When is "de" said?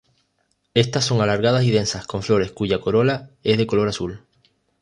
3.59-3.67